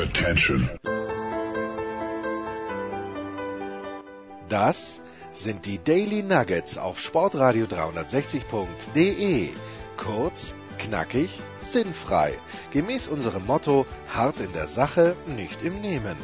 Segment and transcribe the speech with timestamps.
[0.00, 0.70] Attention.
[4.48, 9.50] Das sind die Daily Nuggets auf Sportradio 360.de.
[9.98, 12.32] Kurz, knackig, sinnfrei.
[12.70, 16.16] Gemäß unserem Motto: hart in der Sache, nicht im Nehmen.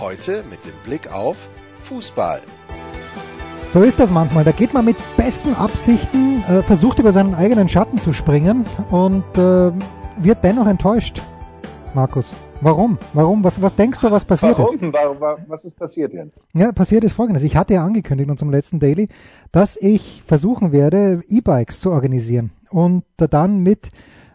[0.00, 1.36] Heute mit dem Blick auf
[1.84, 2.42] Fußball.
[3.68, 4.42] So ist das manchmal.
[4.42, 9.24] Da geht man mit besten Absichten, äh, versucht über seinen eigenen Schatten zu springen und
[9.38, 9.70] äh,
[10.16, 11.22] wird dennoch enttäuscht.
[11.94, 12.34] Markus.
[12.62, 12.98] Warum?
[13.14, 13.42] Warum?
[13.42, 14.74] Was, was denkst du, was passiert Warum?
[14.74, 14.92] ist?
[14.92, 15.38] Warum?
[15.48, 16.42] Was ist passiert jetzt?
[16.52, 17.42] Ja, passiert ist folgendes.
[17.42, 19.08] Ich hatte ja angekündigt in unserem letzten Daily,
[19.50, 23.90] dass ich versuchen werde, E-Bikes zu organisieren und dann mit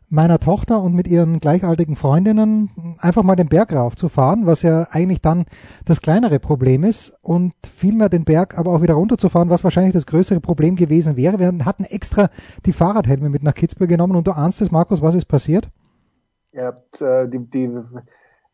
[0.09, 5.21] meiner Tochter und mit ihren gleichaltrigen Freundinnen einfach mal den Berg raufzufahren, was ja eigentlich
[5.21, 5.45] dann
[5.83, 10.05] das kleinere Problem ist und vielmehr den Berg aber auch wieder runterzufahren, was wahrscheinlich das
[10.07, 11.39] größere Problem gewesen wäre.
[11.39, 12.29] Wir hatten extra
[12.65, 15.69] die Fahrradhelme mit nach Kitzbühel genommen und du ahnst es, Markus, was ist passiert?
[16.55, 17.69] Ihr habt, äh, die, die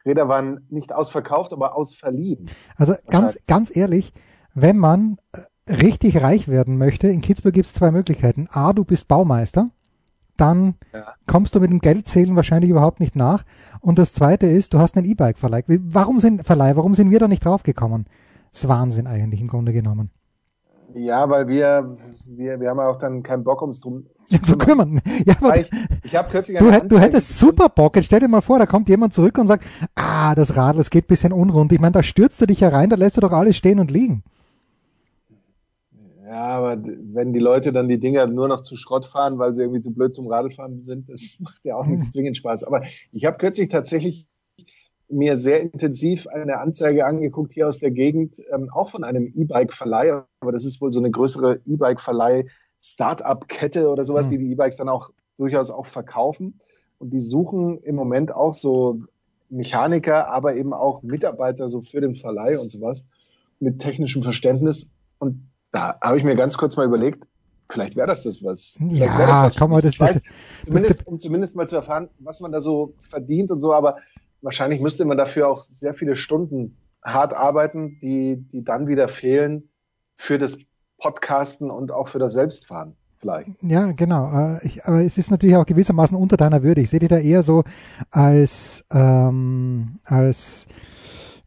[0.06, 2.50] Räder waren nicht ausverkauft, aber ausverliehen.
[2.76, 4.14] Also ganz, ganz ehrlich,
[4.56, 8.48] wenn man äh, richtig reich werden möchte, in Kitzbühel gibt es zwei Möglichkeiten.
[8.52, 9.70] A, du bist Baumeister,
[10.38, 11.14] dann Ja.
[11.28, 13.44] kommst du mit dem Geldzählen wahrscheinlich überhaupt nicht nach.
[13.80, 15.64] Und das zweite ist, du hast einen E-Bike-Verleih.
[15.68, 18.06] Warum sind, Verleih, warum sind wir da nicht draufgekommen?
[18.52, 20.10] Das ist Wahnsinn eigentlich im Grunde genommen.
[20.94, 24.06] Ja, weil wir, wir, wir haben ja auch dann keinen Bock, ums drum
[24.44, 25.02] Zu kümmern.
[25.26, 25.70] Ja, aber Ich,
[26.04, 27.96] ich habe kürzlich du, hätt- du hättest super Bock.
[27.96, 30.90] Jetzt stell dir mal vor, da kommt jemand zurück und sagt, ah, das Radl, das
[30.90, 31.72] geht ein bisschen unrund.
[31.72, 34.24] Ich meine, da stürzt du dich herein, da lässt du doch alles stehen und liegen.
[36.26, 39.62] Ja, aber wenn die Leute dann die Dinger nur noch zu Schrott fahren, weil sie
[39.62, 41.96] irgendwie zu blöd zum Radlfahren sind, das macht ja auch Hm.
[41.96, 42.64] nicht zwingend Spaß.
[42.64, 44.28] Aber ich habe kürzlich tatsächlich
[45.12, 50.24] mir sehr intensiv eine Anzeige angeguckt hier aus der Gegend, ähm, auch von einem E-Bike-Verleih,
[50.40, 54.30] aber das ist wohl so eine größere E-Bike-Verleih-Start-up-Kette oder sowas, Hm.
[54.32, 56.60] die die E-Bikes dann auch durchaus auch verkaufen.
[57.00, 59.02] Und die suchen im Moment auch so
[59.50, 63.06] Mechaniker, aber eben auch Mitarbeiter so für den Verleih und sowas
[63.60, 64.92] mit technischem Verständnis.
[65.20, 67.24] Und da habe ich mir ganz kurz mal überlegt,
[67.70, 68.76] vielleicht wäre das das was.
[68.78, 70.24] Vielleicht Ja, das was komm mal, das- weiß, das-
[70.66, 73.98] zumindest, um zumindest mal zu erfahren, was man da so verdient und so, aber
[74.42, 79.70] wahrscheinlich müsste man dafür auch sehr viele Stunden hart arbeiten, die, die dann wieder fehlen
[80.16, 80.58] für das
[81.00, 83.50] Podcasten und auch für das Selbstfahren vielleicht.
[83.62, 84.32] Ja, genau.
[84.58, 86.82] Äh, Ich, aber es ist natürlich auch gewissermaßen unter deiner Würde.
[86.82, 87.64] Ich sehe dich da eher so
[88.12, 90.68] als, ähm, als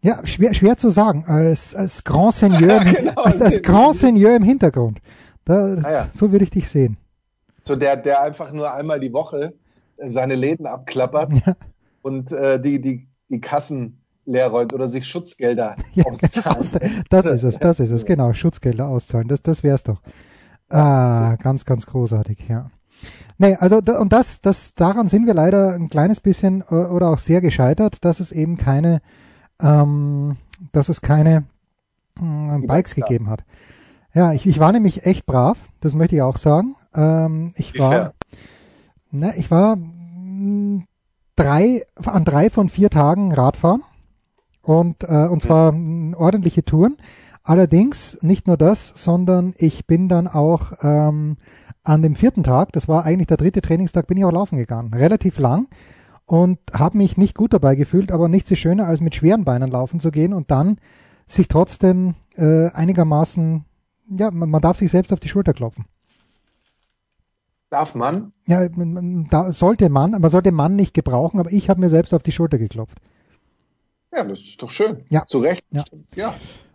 [0.02, 3.22] ja, schwer, schwer zu sagen, als, als Grand Seigneur, im, Genau.
[3.22, 5.00] als, als Grand Seigneur im Hintergrund.
[5.44, 6.08] Da, Ah ja.
[6.12, 6.96] So würde ich dich sehen.
[7.62, 9.54] So der, der einfach nur einmal die Woche
[9.96, 11.56] seine Läden abklappert Ja.
[12.04, 17.06] Und äh, die, die, die Kassen leer räumt oder sich Schutzgelder Ja, auszahlen aus, lässt.
[17.10, 18.32] das ist es, das ist es, genau.
[18.32, 20.00] Schutzgelder auszahlen, das, das wär's doch.
[20.70, 22.70] Ah, ganz, ganz großartig, ja.
[23.38, 27.18] Nee, also und das, das, daran sind wir leider ein kleines bisschen äh, oder auch
[27.18, 29.00] sehr gescheitert, dass es eben keine,
[29.60, 30.36] ähm,
[30.72, 31.44] dass es keine
[32.18, 33.44] Die Bikes gegeben hat.
[34.14, 36.76] Ja, ich, ich war nämlich echt brav, das möchte ich auch sagen.
[36.94, 38.14] Ähm, ich war,
[39.10, 40.84] ne, ich war mh,
[41.36, 43.82] drei, an drei von vier Tagen Radfahren
[44.62, 46.96] und, äh, und zwar mh, ordentliche Touren.
[47.42, 51.36] Allerdings nicht nur das, sondern ich bin dann auch ähm,
[51.82, 54.94] an dem vierten Tag, das war eigentlich der dritte Trainingstag, bin ich auch laufen gegangen.
[54.94, 55.68] Relativ lang
[56.26, 59.70] und habe mich nicht gut dabei gefühlt, aber nichts ist schöner, als mit schweren Beinen
[59.70, 60.78] laufen zu gehen und dann
[61.26, 63.64] sich trotzdem äh, einigermaßen,
[64.18, 65.84] ja, man, man darf sich selbst auf die Schulter klopfen.
[67.74, 68.32] Darf man?
[68.46, 71.90] Ja, man- man- da sollte man, man sollte Mann nicht gebrauchen, aber ich habe mir
[71.90, 72.98] selbst auf die Schulter geklopft.
[74.14, 74.98] Ja, das ist doch schön.
[75.10, 75.26] Ja.
[75.26, 75.64] Zu Recht.
[75.72, 75.82] Ja.
[76.14, 76.34] ja.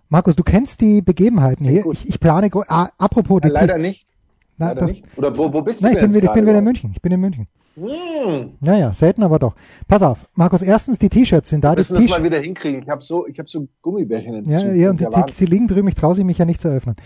[0.09, 1.85] Markus, du kennst die Begebenheiten hier.
[1.93, 4.11] Ich, ich plane, ah, apropos, die Leider nicht.
[4.57, 5.05] Na, Leider doch- nicht.
[5.15, 6.91] Oder wo, wo bist Nein, du ich bin, denn wieder, ich bin wieder in München.
[6.93, 7.47] Ich bin in München.
[7.75, 8.57] Hm.
[8.59, 9.55] Naja, selten, aber doch.
[9.87, 11.71] Pass auf, Markus, erstens, die T-Shirts sind da.
[11.71, 12.81] Wir müssen das T mal wieder hinkriegen.
[12.83, 14.73] Ich habe so, ich hab so Gummibärchen im ja, Zug.
[14.73, 16.67] ja, Das und ist ja sie liegen drüben, ich traue sie mich ja nicht zu
[16.67, 16.97] öffnen.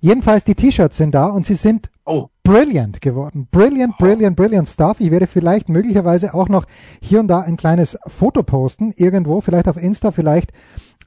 [0.00, 3.46] Jedenfalls, die T-Shirts sind da und sie sind Oh, brilliant geworden.
[3.50, 4.98] Brilliant, brilliant, brilliant stuff.
[4.98, 6.64] Ich werde vielleicht möglicherweise auch noch
[7.00, 10.52] hier und da ein kleines Foto posten, irgendwo, vielleicht auf Insta, vielleicht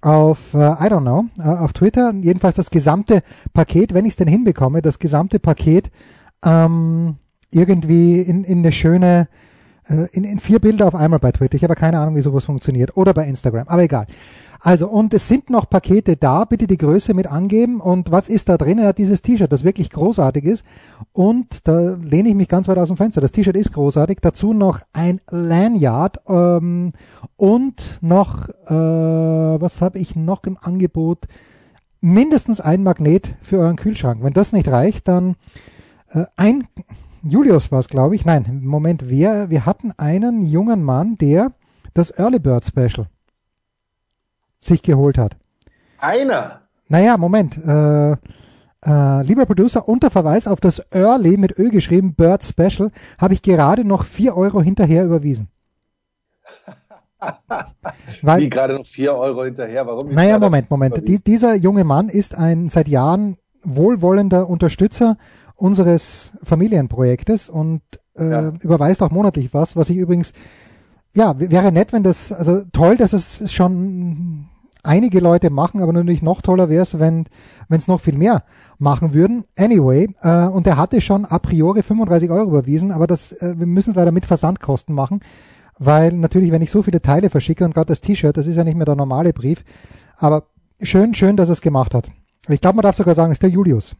[0.01, 2.13] auf, äh, I don't know, äh, auf Twitter.
[2.13, 3.23] Jedenfalls das gesamte
[3.53, 5.91] Paket, wenn ich es denn hinbekomme, das gesamte Paket
[6.45, 7.17] ähm,
[7.51, 9.27] irgendwie in, in eine schöne,
[9.87, 11.55] äh, in, in vier Bilder auf einmal bei Twitter.
[11.55, 12.95] Ich habe keine Ahnung, wie sowas funktioniert.
[12.97, 14.07] Oder bei Instagram, aber egal.
[14.65, 17.81] Also, und es sind noch Pakete da, bitte die Größe mit angeben.
[17.81, 18.79] Und was ist da drin?
[18.79, 20.63] Er hat dieses T-Shirt, das wirklich großartig ist.
[21.11, 23.19] Und da lehne ich mich ganz weit aus dem Fenster.
[23.19, 24.19] Das T-Shirt ist großartig.
[24.21, 26.93] Dazu noch ein Lanyard ähm,
[27.35, 31.25] und noch, äh, was habe ich noch im Angebot?
[31.99, 34.23] Mindestens ein Magnet für euren Kühlschrank.
[34.23, 35.35] Wenn das nicht reicht, dann
[36.11, 36.63] äh, ein,
[37.23, 38.25] Julius war es, glaube ich.
[38.25, 41.51] Nein, Moment, wir, wir hatten einen jungen Mann, der
[41.93, 43.07] das Early Bird Special
[44.59, 45.37] sich geholt hat.
[45.99, 46.61] Einer?
[46.89, 47.57] Naja, Moment.
[47.57, 48.11] Äh,
[48.85, 53.41] äh, lieber Producer, unter Verweis auf das Early mit Ö geschrieben, Bird Special, habe ich
[53.41, 55.47] gerade noch 4 Euro hinterher überwiesen.
[58.21, 59.87] Weil, Wie gerade noch 4 Euro hinterher?
[59.87, 60.13] Warum?
[60.13, 61.07] Naja, Moment, Moment.
[61.07, 65.17] Die, dieser junge Mann ist ein seit Jahren wohlwollender Unterstützer
[65.55, 67.81] unseres Familienprojektes und
[68.17, 68.53] äh, ja.
[68.61, 70.33] überweist auch monatlich was, was ich übrigens,
[71.15, 74.47] ja, wäre nett, wenn das, also toll, dass es schon
[74.83, 77.25] einige Leute machen, aber natürlich noch toller wäre es, wenn
[77.69, 78.43] es noch viel mehr
[78.77, 79.45] machen würden.
[79.57, 83.65] Anyway, äh, und er hatte schon a priori 35 Euro überwiesen, aber das, äh, wir
[83.65, 85.21] müssen es leider mit Versandkosten machen,
[85.79, 88.63] weil natürlich, wenn ich so viele Teile verschicke und gerade das T-Shirt, das ist ja
[88.63, 89.63] nicht mehr der normale Brief,
[90.17, 90.47] aber
[90.81, 92.07] schön, schön, dass er es gemacht hat.
[92.49, 93.95] Ich glaube, man darf sogar sagen, es ist der Julius.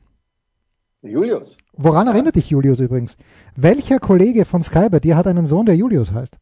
[1.04, 1.58] Julius.
[1.74, 2.14] Woran ja.
[2.14, 3.18] erinnert dich Julius übrigens?
[3.56, 6.38] Welcher Kollege von Sky bei dir hat einen Sohn, der Julius heißt?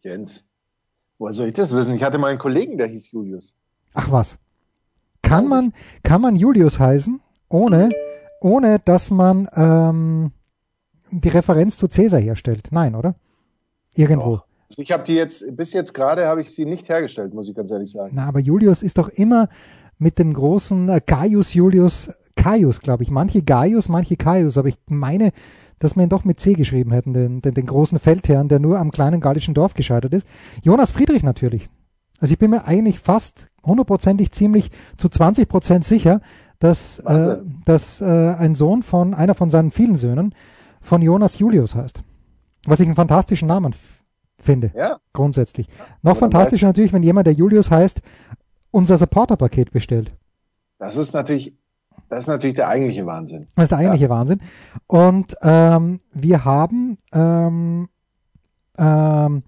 [0.00, 0.48] Jens.
[1.18, 1.94] Woher soll ich das wissen?
[1.94, 3.54] Ich hatte mal einen Kollegen, der hieß Julius.
[3.94, 4.38] Ach was.
[5.22, 5.72] Kann man,
[6.02, 7.90] kann man Julius heißen, ohne,
[8.40, 10.32] ohne dass man ähm,
[11.10, 12.68] die Referenz zu Cäsar herstellt?
[12.72, 13.14] Nein, oder?
[13.94, 14.36] Irgendwo.
[14.36, 14.46] Doch.
[14.76, 17.70] Ich habe die jetzt, bis jetzt gerade habe ich sie nicht hergestellt, muss ich ganz
[17.70, 18.12] ehrlich sagen.
[18.14, 19.48] Na, aber Julius ist doch immer
[20.02, 23.10] mit dem großen äh, Gaius Julius, Caius, glaube ich.
[23.10, 25.32] Manche Gaius, manche Caius, aber ich meine,
[25.78, 28.78] dass wir ihn doch mit C geschrieben hätten, den, den, den großen Feldherrn, der nur
[28.78, 30.26] am kleinen gallischen Dorf gescheitert ist.
[30.62, 31.68] Jonas Friedrich natürlich.
[32.20, 36.20] Also ich bin mir eigentlich fast hundertprozentig ziemlich zu 20 Prozent sicher,
[36.58, 40.34] dass, äh, dass äh, ein Sohn von einer von seinen vielen Söhnen
[40.80, 42.02] von Jonas Julius heißt.
[42.66, 43.74] Was ich einen fantastischen Namen
[44.38, 44.72] finde.
[44.76, 44.98] Ja.
[45.12, 45.68] Grundsätzlich.
[46.02, 48.02] Noch fantastischer natürlich, wenn jemand, der Julius heißt,
[48.72, 50.12] unser Supporter-Paket bestellt.
[50.78, 51.54] Das ist natürlich,
[52.08, 53.46] das ist natürlich der eigentliche Wahnsinn.
[53.54, 54.10] Das ist der eigentliche ja.
[54.10, 54.40] Wahnsinn.
[54.88, 57.88] Und ähm, wir haben ähm,
[58.76, 59.44] ähm,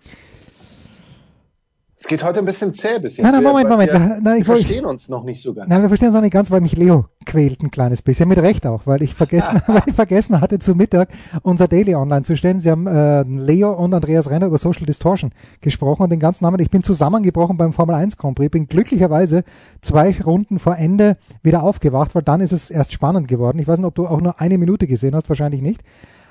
[2.05, 3.25] es geht heute ein bisschen zäh bis jetzt.
[3.25, 3.91] Nein, nein, Moment, Moment.
[3.91, 5.71] Wir, nein, wir verstehen ich, uns noch nicht so ganz.
[5.71, 8.29] Nein, wir verstehen uns noch nicht ganz, weil mich Leo quält ein kleines bisschen.
[8.29, 11.09] Mit Recht auch, weil ich vergessen, weil ich vergessen hatte, zu Mittag
[11.41, 12.61] unser Daily online zu stellen.
[12.61, 16.61] Sie haben äh, Leo und Andreas Renner über Social Distortion gesprochen und den ganzen Namen.
[16.61, 18.51] Ich bin zusammengebrochen beim Formel 1 Grand Prix.
[18.51, 19.43] Bin glücklicherweise
[19.81, 23.59] zwei Runden vor Ende wieder aufgewacht, weil dann ist es erst spannend geworden.
[23.59, 25.81] Ich weiß nicht, ob du auch nur eine Minute gesehen hast, wahrscheinlich nicht.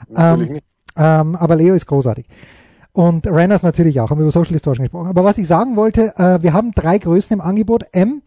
[0.08, 0.66] Natürlich ähm, nicht.
[0.96, 2.28] Ähm, aber Leo ist großartig.
[2.94, 5.08] Und Renners natürlich auch, haben wir über Social Distortion gesprochen.
[5.08, 8.22] Aber was ich sagen wollte, äh, wir haben drei Größen im Angebot, M,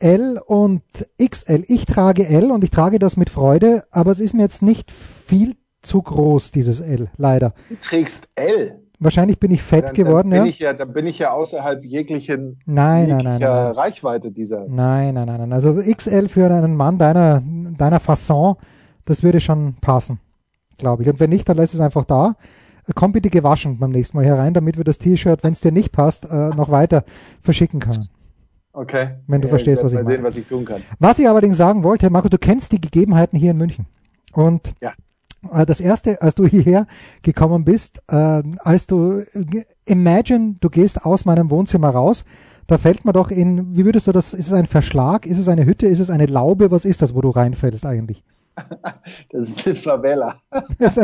[0.00, 0.82] L und
[1.24, 1.64] XL.
[1.68, 4.90] Ich trage L und ich trage das mit Freude, aber es ist mir jetzt nicht
[4.90, 7.52] viel zu groß, dieses L, leider.
[7.68, 8.80] Du trägst L?
[8.98, 10.50] Wahrscheinlich bin ich fett dann, geworden, dann bin ja.
[10.50, 10.72] Ich ja.
[10.72, 14.66] Dann bin ich ja außerhalb jeglichen nein, nein, nein, nein, Reichweite dieser.
[14.68, 15.52] Nein, nein, nein, nein.
[15.52, 18.56] Also XL für einen Mann deiner, deiner Fasson,
[19.04, 20.18] das würde schon passen,
[20.76, 21.08] glaube ich.
[21.08, 22.34] Und wenn nicht, dann lässt es einfach da
[22.94, 25.92] komm bitte gewaschen beim nächsten Mal herein, damit wir das T-Shirt, wenn es dir nicht
[25.92, 27.04] passt, äh, noch weiter
[27.40, 28.08] verschicken können.
[28.72, 29.16] Okay.
[29.26, 30.08] Wenn du ja, verstehst, was ich meine.
[30.08, 30.82] sehen, was ich tun kann.
[30.98, 33.86] Was ich allerdings sagen wollte, Marco, du kennst die Gegebenheiten hier in München.
[34.32, 34.92] Und ja.
[35.52, 36.86] äh, das erste, als du hierher
[37.22, 39.22] gekommen bist, äh, als du
[39.84, 42.24] imagine, du gehst aus meinem Wohnzimmer raus,
[42.68, 45.48] da fällt mir doch in, wie würdest du das, ist es ein Verschlag, ist es
[45.48, 48.22] eine Hütte, ist es eine Laube, was ist das, wo du reinfällst eigentlich?
[49.30, 50.36] Das ist eine Favela.
[50.78, 50.96] Das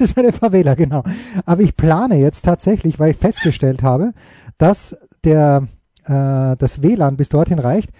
[0.00, 1.02] ist, eine Favela, genau.
[1.46, 4.12] Aber ich plane jetzt tatsächlich, weil ich festgestellt habe,
[4.58, 5.68] dass der,
[6.04, 7.90] äh, das WLAN bis dorthin reicht.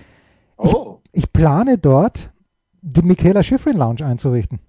[0.63, 1.01] Ich, oh.
[1.13, 2.31] ich plane dort
[2.83, 4.61] die Michaela Schifrin Lounge einzurichten.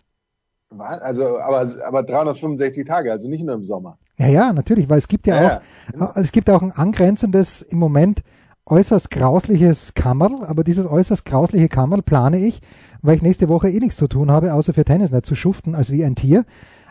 [0.78, 3.98] Also, aber, aber 365 Tage, also nicht nur im Sommer.
[4.18, 6.12] Ja, ja, natürlich, weil es gibt ja, ja auch, genau.
[6.16, 8.24] es gibt auch ein angrenzendes, im Moment
[8.66, 12.62] äußerst grausliches Kammerl, aber dieses äußerst grausliche Kammerl plane ich
[13.06, 15.92] weil ich nächste Woche eh nichts zu tun habe, außer für Tennisnet zu schuften als
[15.92, 16.46] wie ein Tier,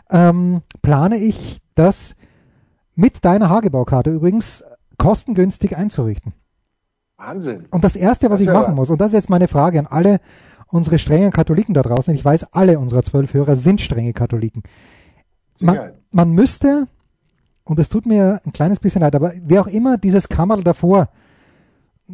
[0.09, 2.15] ähm, plane ich das
[2.95, 4.63] mit deiner Hagebaukarte übrigens
[4.97, 6.33] kostengünstig einzurichten.
[7.17, 7.65] Wahnsinn.
[7.71, 9.87] Und das Erste, was das ich machen muss, und das ist jetzt meine Frage an
[9.87, 10.19] alle
[10.67, 14.63] unsere strengen Katholiken da draußen, ich weiß, alle unserer zwölf Hörer sind strenge Katholiken.
[15.61, 16.87] Man, man müsste,
[17.63, 21.09] und es tut mir ein kleines bisschen leid, aber wer auch immer dieses Kammerl davor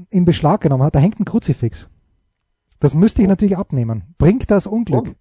[0.09, 1.89] in Beschlag genommen hat, da hängt ein Kruzifix.
[2.81, 4.03] Das müsste ich natürlich abnehmen.
[4.17, 5.05] Bringt das Unglück?
[5.05, 5.15] Warum,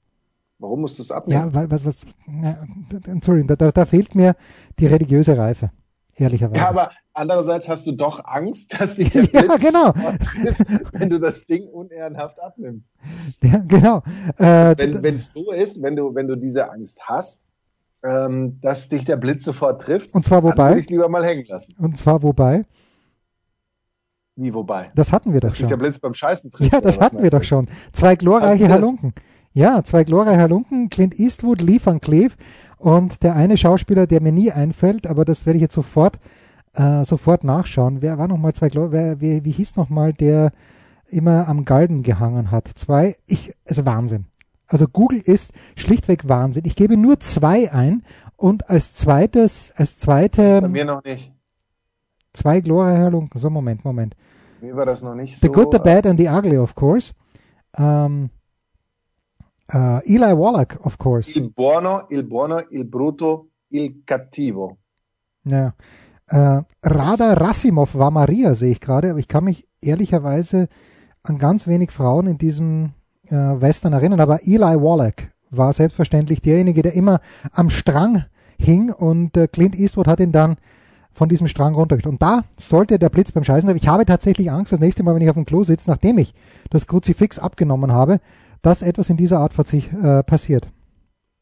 [0.58, 1.52] Warum musst du es abnehmen?
[1.52, 2.04] Ja, weil was, was,
[3.22, 4.34] sorry, da, da, da fehlt mir
[4.78, 5.70] die religiöse Reife.
[6.16, 6.58] Ehrlicherweise.
[6.60, 9.92] Ja, aber andererseits hast du doch Angst, dass dich der Blitz ja, genau.
[9.92, 10.60] trifft,
[10.92, 12.94] wenn du das Ding unehrenhaft abnimmst.
[13.42, 14.02] Ja, genau.
[14.38, 17.42] Äh, wenn es so ist, wenn du, wenn du diese Angst hast,
[18.02, 21.24] ähm, dass dich der Blitz sofort trifft, und zwar wobei, dann würde ich lieber mal
[21.24, 21.74] hängen lassen.
[21.78, 22.64] Und zwar wobei,
[24.36, 24.90] wie, wobei?
[24.94, 25.68] Das hatten wir doch schon.
[25.68, 26.72] der Blitz beim Scheißen trifft.
[26.72, 27.66] Ja, das hatten wir doch schon.
[27.92, 29.12] Zwei glorreiche Halunken.
[29.52, 30.88] Ja, zwei glorreiche Halunken.
[30.88, 32.36] Clint Eastwood, Lee van Cleef
[32.78, 36.18] und der eine Schauspieler, der mir nie einfällt, aber das werde ich jetzt sofort
[36.74, 38.02] äh, sofort nachschauen.
[38.02, 40.52] Wer war nochmal zwei, wer, wie, wie hieß nochmal der
[41.08, 42.68] immer am Galgen gehangen hat?
[42.74, 44.26] Zwei, ich, also Wahnsinn.
[44.66, 46.64] Also Google ist schlichtweg Wahnsinn.
[46.64, 48.04] Ich gebe nur zwei ein
[48.36, 50.60] und als zweites, als zweite.
[50.60, 51.32] Bei mir noch nicht.
[52.32, 53.40] Zwei Gloria Halunken.
[53.40, 54.16] So, Moment, Moment.
[54.60, 55.46] Mir war das noch nicht the so.
[55.46, 57.12] The Good, the Bad and the Ugly, of course.
[57.76, 58.30] Um,
[59.72, 61.38] uh, Eli Wallach, of course.
[61.38, 64.78] Il buono, il buono, il brutto, il cattivo.
[65.44, 65.74] Ja.
[66.32, 70.68] Uh, Rada Rassimov war Maria, sehe ich gerade, aber ich kann mich ehrlicherweise
[71.24, 72.92] an ganz wenig Frauen in diesem
[73.30, 74.20] uh, Western erinnern.
[74.20, 77.20] Aber Eli Wallach war selbstverständlich derjenige, der immer
[77.52, 78.24] am Strang
[78.58, 80.56] hing und uh, Clint Eastwood hat ihn dann
[81.12, 82.06] von diesem Strang runtergeht.
[82.06, 85.22] Und da sollte der Blitz beim Scheißen, ich habe tatsächlich Angst, das nächste Mal, wenn
[85.22, 86.34] ich auf dem Klo sitze, nachdem ich
[86.70, 88.20] das Kruzifix abgenommen habe,
[88.62, 90.68] dass etwas in dieser Art äh, passiert.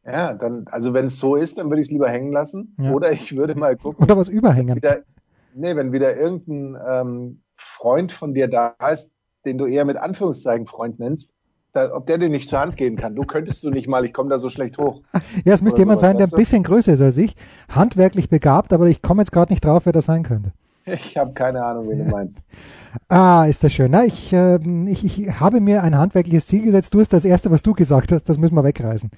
[0.05, 2.75] Ja, dann, also wenn es so ist, dann würde ich es lieber hängen lassen.
[2.79, 2.93] Ja.
[2.93, 4.03] Oder ich würde mal gucken.
[4.03, 4.77] Oder was überhängen.
[4.77, 5.03] Wieder,
[5.55, 9.13] nee, wenn wieder irgendein ähm, Freund von dir da ist,
[9.45, 11.35] den du eher mit Anführungszeichen Freund nennst,
[11.79, 13.15] da, ob der dir nicht zur Hand gehen kann.
[13.15, 15.03] Du könntest du nicht mal, ich komme da so schlecht hoch.
[15.45, 17.35] Ja, es müsste jemand sein, der ein bisschen größer ist als ich,
[17.69, 20.53] handwerklich begabt, aber ich komme jetzt gerade nicht drauf, wer das sein könnte.
[20.87, 22.43] Ich habe keine Ahnung, wen du meinst.
[23.09, 23.91] Ah, ist das schön.
[23.91, 26.95] Na, ich, äh, ich, ich habe mir ein handwerkliches Ziel gesetzt.
[26.95, 29.11] Du hast das Erste, was du gesagt hast, das müssen wir wegreißen.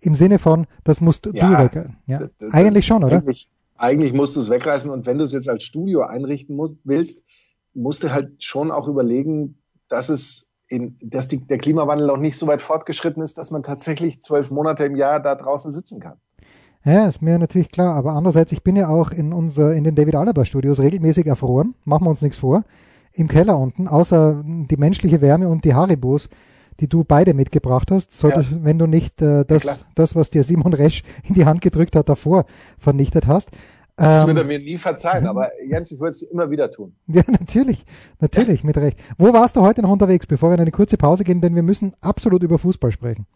[0.00, 1.96] Im Sinne von, das musst ja, du wegreißen.
[2.06, 3.18] Ja, das, das, eigentlich schon, oder?
[3.18, 6.76] Eigentlich, eigentlich musst du es wegreißen und wenn du es jetzt als Studio einrichten musst,
[6.84, 7.22] willst,
[7.74, 9.58] musst du halt schon auch überlegen,
[9.88, 13.62] dass es in, dass die, der Klimawandel noch nicht so weit fortgeschritten ist, dass man
[13.62, 16.18] tatsächlich zwölf Monate im Jahr da draußen sitzen kann.
[16.84, 17.94] Ja, ist mir natürlich klar.
[17.94, 21.74] Aber andererseits, ich bin ja auch in unser, in den David Alaba Studios regelmäßig erfroren.
[21.84, 22.64] Machen wir uns nichts vor.
[23.12, 26.28] Im Keller unten, außer die menschliche Wärme und die Haribos,
[26.78, 28.58] die du beide mitgebracht hast, solltest, ja.
[28.62, 31.96] wenn du nicht äh, das, ja, das, was dir Simon Resch in die Hand gedrückt
[31.96, 32.44] hat, davor
[32.78, 33.50] vernichtet hast.
[33.98, 36.94] Das wird er mir nie verzeihen, aber Jens, ich würde es immer wieder tun.
[37.08, 37.84] Ja, natürlich,
[38.20, 38.98] natürlich, mit Recht.
[39.18, 41.64] Wo warst du heute noch unterwegs, bevor wir in eine kurze Pause gehen, denn wir
[41.64, 43.26] müssen absolut über Fußball sprechen.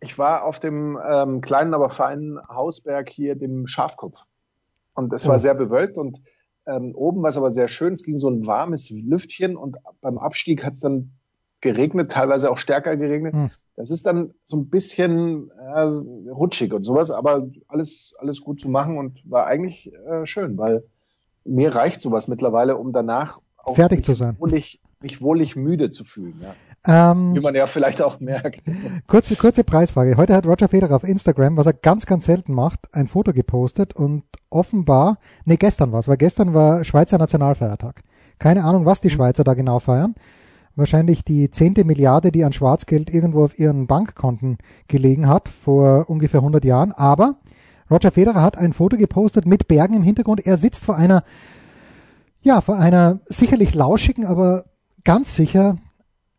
[0.00, 4.22] Ich war auf dem ähm, kleinen, aber feinen Hausberg hier, dem Schafkopf.
[4.94, 5.38] Und es war oh.
[5.38, 6.22] sehr bewölkt und
[6.66, 7.92] ähm, oben war es aber sehr schön.
[7.92, 11.17] Es ging so ein warmes Lüftchen und beim Abstieg hat es dann
[11.60, 13.34] geregnet, teilweise auch stärker geregnet.
[13.34, 13.50] Hm.
[13.76, 15.80] Das ist dann so ein bisschen äh,
[16.30, 20.82] rutschig und sowas, aber alles, alles gut zu machen und war eigentlich äh, schön, weil
[21.44, 24.36] mir reicht sowas mittlerweile, um danach auch fertig zu sein.
[24.38, 26.42] Wohlig, mich wohlig müde zu fühlen.
[26.42, 27.12] Ja.
[27.12, 28.62] Ähm, Wie man ja vielleicht auch merkt.
[29.06, 30.16] Kurze, kurze Preisfrage.
[30.16, 33.94] Heute hat Roger Federer auf Instagram, was er ganz, ganz selten macht, ein Foto gepostet
[33.94, 38.02] und offenbar, nee, gestern war es, weil gestern war Schweizer Nationalfeiertag.
[38.38, 39.12] Keine Ahnung, was die mhm.
[39.12, 40.14] Schweizer da genau feiern
[40.78, 46.40] wahrscheinlich die zehnte Milliarde, die an Schwarzgeld irgendwo auf ihren Bankkonten gelegen hat vor ungefähr
[46.40, 46.92] 100 Jahren.
[46.92, 47.36] Aber
[47.90, 50.46] Roger Federer hat ein Foto gepostet mit Bergen im Hintergrund.
[50.46, 51.24] Er sitzt vor einer,
[52.40, 54.64] ja, vor einer sicherlich lauschigen, aber
[55.04, 55.76] ganz sicher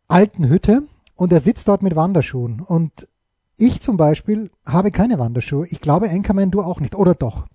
[0.08, 0.82] alten Hütte
[1.16, 2.60] und er sitzt dort mit Wanderschuhen.
[2.60, 3.08] Und
[3.56, 5.66] ich zum Beispiel habe keine Wanderschuhe.
[5.68, 7.46] Ich glaube, Enkermann, du auch nicht, oder doch?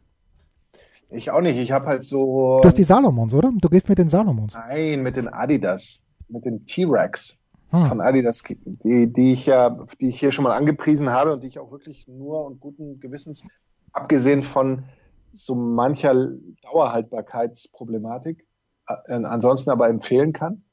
[1.09, 1.57] Ich auch nicht.
[1.57, 2.59] Ich habe halt so.
[2.61, 3.51] Du hast die Salomons, oder?
[3.55, 4.53] Du gehst mit den Salomons.
[4.53, 7.85] Nein, mit den Adidas mit den T-Rex hm.
[7.85, 11.47] von Adidas, die, die ich ja, die ich hier schon mal angepriesen habe und die
[11.47, 13.47] ich auch wirklich nur und guten Gewissens,
[13.91, 14.83] abgesehen von
[15.31, 16.31] so mancher
[16.63, 18.45] Dauerhaltbarkeitsproblematik,
[18.87, 20.63] äh, ansonsten aber empfehlen kann.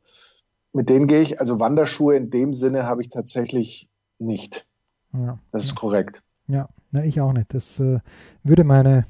[0.72, 4.66] Mit denen gehe ich, also Wanderschuhe in dem Sinne habe ich tatsächlich nicht.
[5.12, 5.38] Ja.
[5.50, 6.22] Das ist korrekt.
[6.46, 7.52] Ja, na, ich auch nicht.
[7.54, 8.00] Das äh,
[8.42, 9.06] würde meine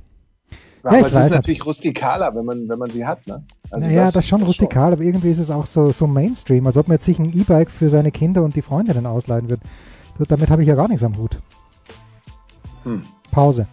[0.82, 3.44] aber ja, es ist natürlich rustikaler, wenn man, wenn man sie hat, ne?
[3.70, 4.92] Also naja, das, das ist schon das rustikal, schon.
[4.94, 7.70] aber irgendwie ist es auch so, so Mainstream, als ob man jetzt sich ein E-Bike
[7.70, 9.60] für seine Kinder und die Freundinnen ausleihen wird.
[10.28, 11.38] Damit habe ich ja gar nichts am Hut.
[12.84, 13.02] Hm.
[13.30, 13.66] Pause.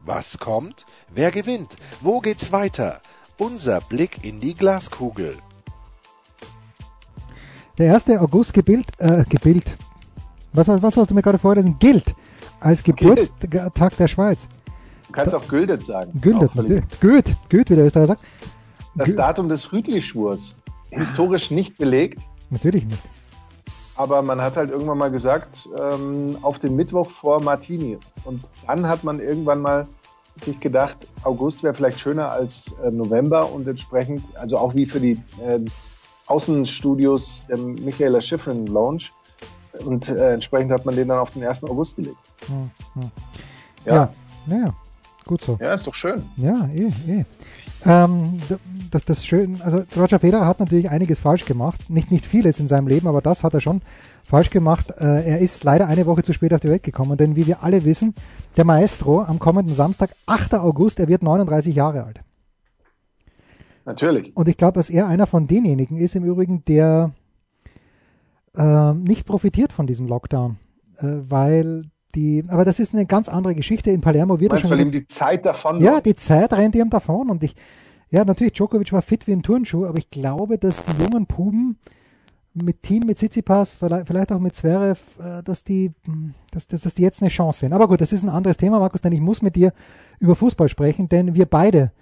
[0.00, 0.86] Was kommt?
[1.14, 1.76] Wer gewinnt?
[2.00, 3.00] Wo geht's weiter?
[3.38, 5.36] Unser Blick in die Glaskugel.
[7.78, 8.10] Der 1.
[8.10, 9.76] August gebild, äh, gebild,
[10.52, 11.76] was, was hast du mir gerade vorgelesen?
[11.78, 12.14] Gilt
[12.60, 14.48] als Geburtstag der Schweiz.
[15.06, 16.20] Du kannst auch Güldet sagen.
[16.20, 16.84] Güldet, natürlich.
[17.00, 18.32] Güt, Güt, wie der Österreicher sagt.
[18.94, 20.60] Das Gü Datum des Rütli-Schwurs.
[20.90, 22.22] Historisch nicht belegt.
[22.50, 23.02] Natürlich nicht.
[23.96, 27.98] Aber man hat halt irgendwann mal gesagt, ähm, auf den Mittwoch vor Martini.
[28.24, 29.86] Und dann hat man irgendwann mal
[30.36, 35.00] sich gedacht, August wäre vielleicht schöner als äh, November und entsprechend, also auch wie für
[35.00, 35.60] die äh,
[36.26, 39.10] Außenstudios der Michaela Schifrin Lounge,
[39.84, 41.64] und äh, entsprechend hat man den dann auf den 1.
[41.64, 42.16] August gelegt.
[42.46, 43.10] Hm, hm.
[43.84, 44.12] Ja.
[44.46, 44.56] ja.
[44.56, 44.74] ja.
[45.26, 45.58] gut so.
[45.60, 46.24] Ja, ist doch schön.
[46.36, 47.24] Ja, eh, eh.
[47.84, 48.34] Ähm,
[48.90, 51.88] das, das schön, also Roger Federer hat natürlich einiges falsch gemacht.
[51.88, 53.80] Nicht, nicht vieles in seinem Leben, aber das hat er schon
[54.24, 54.92] falsch gemacht.
[54.98, 57.62] Äh, er ist leider eine Woche zu spät auf die Welt gekommen, denn wie wir
[57.62, 58.14] alle wissen,
[58.56, 60.54] der Maestro am kommenden Samstag, 8.
[60.54, 62.20] August, er wird 39 Jahre alt.
[63.86, 64.36] Natürlich.
[64.36, 67.12] Und ich glaube, dass er einer von denjenigen ist, im Übrigen, der
[68.60, 70.58] äh, nicht profitiert von diesem Lockdown,
[70.98, 73.90] äh, weil die, aber das ist eine ganz andere Geschichte.
[73.90, 74.76] In Palermo wird Meinst, schon.
[74.76, 77.54] weil ihm die Zeit davon Ja, die Zeit rennt ihm davon und ich,
[78.10, 81.78] ja, natürlich, Djokovic war fit wie ein Turnschuh, aber ich glaube, dass die jungen Puben
[82.52, 85.92] mit Team, mit Tsitsipas, vielleicht auch mit Zverev, äh, dass die,
[86.50, 87.72] dass, dass, dass die jetzt eine Chance sehen.
[87.72, 89.72] Aber gut, das ist ein anderes Thema, Markus, denn ich muss mit dir
[90.18, 91.92] über Fußball sprechen, denn wir beide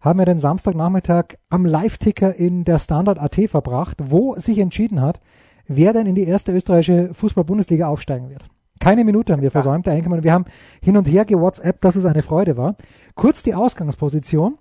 [0.00, 5.20] haben ja den Samstagnachmittag am Live-Ticker in der Standard AT verbracht, wo sich entschieden hat,
[5.68, 8.46] wer denn in die erste österreichische Fußball-Bundesliga aufsteigen wird.
[8.78, 10.22] Keine Minute haben wir versäumt, der Enkelmann.
[10.22, 10.44] Wir haben
[10.82, 12.76] hin und her gewhatsappt, dass es eine Freude war.
[13.14, 14.58] Kurz die Ausgangsposition.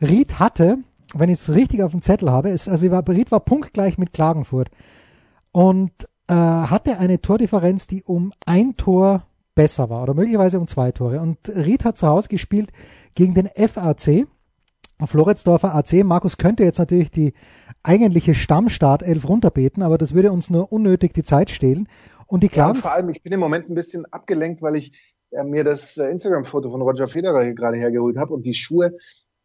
[0.00, 0.78] Ried hatte,
[1.14, 4.12] wenn ich es richtig auf dem Zettel habe, es, also war, Ried war punktgleich mit
[4.12, 4.70] Klagenfurt
[5.52, 5.92] und
[6.26, 11.20] äh, hatte eine Tordifferenz, die um ein Tor besser war oder möglicherweise um zwei Tore.
[11.20, 12.72] Und Ried hat zu Hause gespielt
[13.14, 14.26] gegen den FAC,
[15.04, 16.04] Floridsdorfer AC.
[16.04, 17.34] Markus könnte jetzt natürlich die
[17.82, 21.88] eigentliche Stammstart-Elf runterbeten, aber das würde uns nur unnötig die Zeit stehlen.
[22.26, 22.76] Und die Klagen.
[22.76, 24.92] Ja, vor allem, ich bin im Moment ein bisschen abgelenkt, weil ich
[25.32, 28.96] äh, mir das äh, Instagram-Foto von Roger Federer hier gerade hergeholt habe und die Schuhe,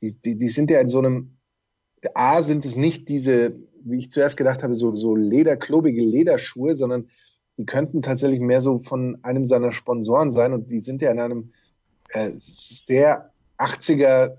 [0.02, 1.38] die, die, die sind ja in so einem,
[2.14, 7.10] A sind es nicht diese, wie ich zuerst gedacht habe, so, so lederklobige Lederschuhe, sondern
[7.58, 11.20] die könnten tatsächlich mehr so von einem seiner Sponsoren sein und die sind ja in
[11.20, 11.54] einem
[12.10, 14.38] äh, sehr 80er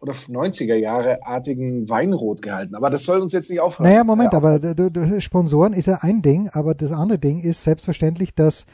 [0.00, 2.74] oder 90er Jahre artigen Weinrot gehalten.
[2.74, 3.90] Aber das soll uns jetzt nicht aufhören.
[3.90, 7.40] Naja, Moment, ja, aber du, du, Sponsoren ist ja ein Ding, aber das andere Ding
[7.40, 8.64] ist selbstverständlich, dass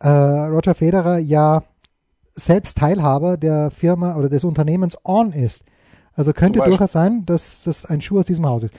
[0.00, 1.62] äh, Roger Federer ja
[2.32, 5.64] selbst Teilhaber der Firma oder des Unternehmens On ist.
[6.14, 8.74] Also könnte durchaus sein, dass das ein Schuh aus diesem Haus ist.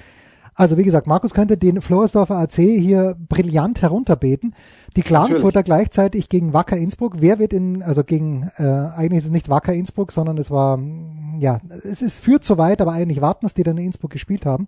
[0.61, 4.53] Also wie gesagt, Markus könnte den Floresdorfer AC hier brillant herunterbeten.
[4.95, 7.15] Die Klagenfurter gleichzeitig gegen Wacker Innsbruck.
[7.17, 10.79] Wer wird in, also gegen, äh, eigentlich ist es nicht Wacker Innsbruck, sondern es war,
[11.39, 14.45] ja, es ist führt so weit, aber eigentlich warten es, die dann in Innsbruck gespielt
[14.45, 14.67] haben.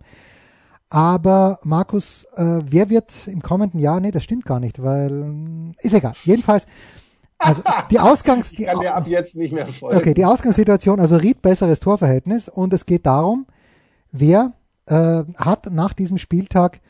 [0.89, 5.93] Aber Markus, äh, wer wird im kommenden Jahr, nee, das stimmt gar nicht, weil, ist
[5.93, 6.13] egal.
[6.23, 6.65] Jedenfalls,
[7.37, 8.49] also die Ausgangs...
[8.49, 9.99] Die, kann ab jetzt nicht mehr folgen.
[9.99, 13.45] Okay, die Ausgangssituation, also Ried besseres Torverhältnis und es geht darum,
[14.11, 14.53] wer
[14.85, 16.81] äh, hat nach diesem Spieltag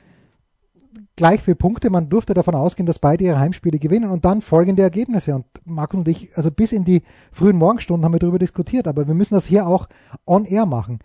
[1.16, 1.90] gleich viele Punkte.
[1.90, 5.36] Man durfte davon ausgehen, dass beide ihre Heimspiele gewinnen und dann folgende Ergebnisse.
[5.36, 9.08] Und Markus und ich, also bis in die frühen Morgenstunden haben wir darüber diskutiert, aber
[9.08, 9.88] wir müssen das hier auch
[10.26, 11.00] on air machen.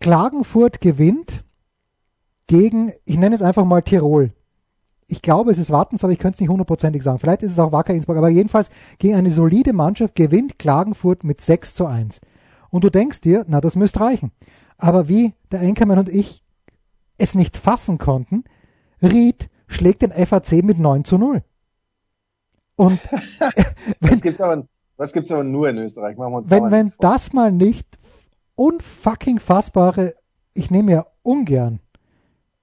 [0.00, 1.44] Klagenfurt gewinnt
[2.46, 4.32] gegen, ich nenne es einfach mal Tirol.
[5.08, 7.18] Ich glaube, es ist Wartens, aber ich könnte es nicht hundertprozentig sagen.
[7.18, 11.40] Vielleicht ist es auch Wacker Innsbruck, aber jedenfalls gegen eine solide Mannschaft gewinnt Klagenfurt mit
[11.40, 12.20] 6 zu 1.
[12.74, 14.32] Und du denkst dir, na, das müsste reichen.
[14.78, 16.42] Aber wie der Enkermann und ich
[17.18, 18.42] es nicht fassen konnten,
[19.00, 21.44] Ried schlägt den FAC mit 9 zu 0.
[22.74, 22.98] Und
[24.00, 26.16] wenn, das aber, was gibt's aber nur in Österreich?
[26.16, 27.86] Machen wir uns wenn wenn das mal nicht
[28.56, 30.14] unfucking fassbare,
[30.52, 31.78] ich nehme ja ungern,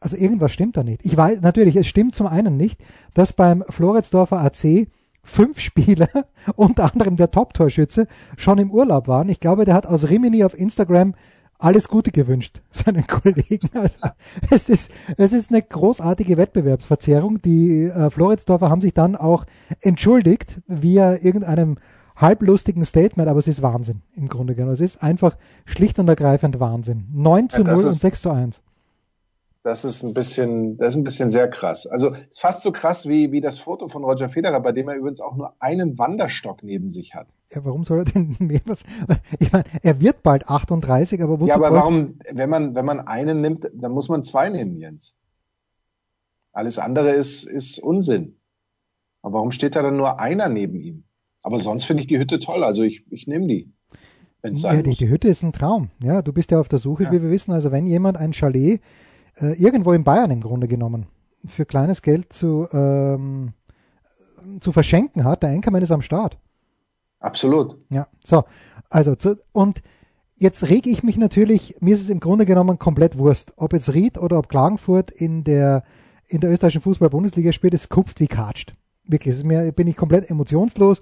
[0.01, 1.05] also irgendwas stimmt da nicht.
[1.05, 4.89] Ich weiß, natürlich, es stimmt zum einen nicht, dass beim Floridsdorfer AC
[5.23, 6.09] fünf Spieler,
[6.55, 8.07] unter anderem der Top-Torschütze,
[8.37, 9.29] schon im Urlaub waren.
[9.29, 11.13] Ich glaube, der hat aus Rimini auf Instagram
[11.61, 13.69] alles Gute gewünscht, seinen Kollegen.
[13.73, 14.09] Also,
[14.49, 17.41] es, ist, es ist eine großartige Wettbewerbsverzerrung.
[17.41, 19.45] Die äh, Floridsdorfer haben sich dann auch
[19.81, 21.77] entschuldigt via irgendeinem
[22.15, 24.73] halblustigen Statement, aber es ist Wahnsinn im Grunde genommen.
[24.73, 27.07] Es ist einfach schlicht und ergreifend Wahnsinn.
[27.13, 28.61] 9 zu ja, 0 und 6 zu 1.
[29.63, 31.85] Das ist ein bisschen, das ist ein bisschen sehr krass.
[31.85, 34.89] Also es ist fast so krass wie, wie das Foto von Roger Federer, bei dem
[34.89, 37.27] er übrigens auch nur einen Wanderstock neben sich hat.
[37.51, 38.81] Ja, warum soll er denn mehr was?
[39.39, 41.49] Ich meine, er wird bald 38, aber wozu?
[41.49, 45.15] Ja, aber warum, wenn man, wenn man einen nimmt, dann muss man zwei nehmen, Jens.
[46.53, 48.37] Alles andere ist, ist Unsinn.
[49.21, 51.03] Aber warum steht da dann nur einer neben ihm?
[51.43, 52.63] Aber sonst finde ich die Hütte toll.
[52.63, 53.71] Also ich, ich nehme die.
[54.43, 55.91] Ja, die, die, Hütte ist ein Traum.
[56.01, 57.11] Ja, du bist ja auf der Suche, ja.
[57.11, 57.51] wie wir wissen.
[57.51, 58.81] Also wenn jemand ein Chalet
[59.41, 61.07] äh, irgendwo in Bayern im Grunde genommen
[61.45, 63.53] für kleines Geld zu, ähm,
[64.59, 66.37] zu verschenken hat, der Enkermann ist am Start.
[67.19, 67.77] Absolut.
[67.89, 68.43] Ja, so.
[68.89, 69.81] Also, zu, und
[70.35, 73.93] jetzt rege ich mich natürlich, mir ist es im Grunde genommen komplett Wurst, ob jetzt
[73.93, 75.83] Ried oder ob Klagenfurt in der,
[76.27, 78.75] in der österreichischen Fußball-Bundesliga spielt, es kupft wie katscht.
[79.03, 81.01] Wirklich, ist mir, bin ich komplett emotionslos.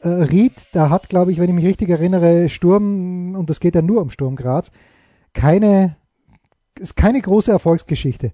[0.00, 3.74] Äh, Ried, da hat, glaube ich, wenn ich mich richtig erinnere, Sturm, und das geht
[3.74, 4.70] ja nur um Sturm Graz,
[5.32, 5.96] keine
[6.80, 8.32] ist keine große Erfolgsgeschichte,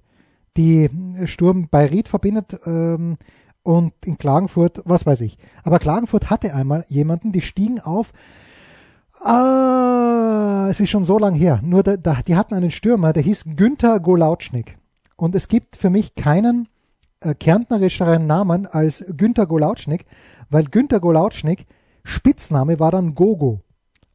[0.56, 0.90] die
[1.24, 3.16] Sturm bei Ried verbindet ähm,
[3.62, 5.38] und in Klagenfurt, was weiß ich.
[5.62, 8.12] Aber Klagenfurt hatte einmal jemanden, die stiegen auf
[9.24, 11.60] Ah, es ist schon so lang her.
[11.62, 14.76] Nur da, da, die hatten einen Stürmer, der hieß Günther Golautschnik.
[15.16, 16.68] Und es gibt für mich keinen
[17.20, 20.04] äh, kärntnerischeren Namen als Günther Golautschnik,
[20.50, 21.66] weil Günther Golautschnik
[22.04, 23.60] Spitzname war dann Gogo.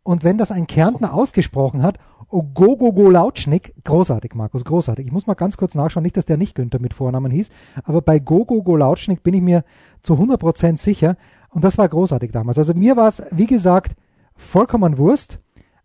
[0.04, 1.98] Und wenn das ein Kärntner ausgesprochen hat,
[2.30, 5.08] oh, Gogo Golautschnik, großartig, Markus, großartig.
[5.08, 7.50] Ich muss mal ganz kurz nachschauen, nicht, dass der nicht Günther mit Vornamen hieß,
[7.84, 9.63] aber bei Gogo Golautschnik bin ich mir
[10.02, 11.18] zu 100% sicher.
[11.50, 12.58] Und das war großartig damals.
[12.58, 13.96] Also mir war es, wie gesagt,
[14.36, 15.39] vollkommen Wurst.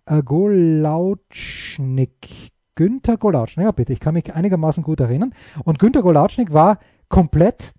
[0.07, 2.11] Äh, Golautschnik.
[2.77, 5.33] Günther Golautschnik, ja bitte, ich kann mich einigermaßen gut erinnern.
[5.65, 7.73] Und Günther Golautschnik war komplett